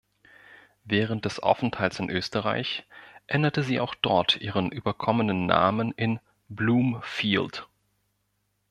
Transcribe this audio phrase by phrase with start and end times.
[0.83, 2.87] Während des Aufenthalts in Österreich
[3.27, 7.67] änderte sie auch dort ihren überkommenen Namen in "Bloomfield".